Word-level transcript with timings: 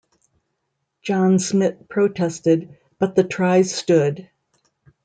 John 1.03 1.37
Smit 1.37 1.87
protested 1.87 2.75
but 2.97 3.15
the 3.15 3.23
try 3.23 3.61
stood. 3.61 4.31